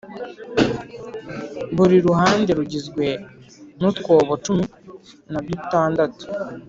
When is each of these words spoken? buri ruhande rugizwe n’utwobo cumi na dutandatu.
buri 1.75 1.95
ruhande 2.07 2.51
rugizwe 2.59 3.05
n’utwobo 3.79 4.33
cumi 4.45 4.65
na 5.31 5.39
dutandatu. 5.47 6.23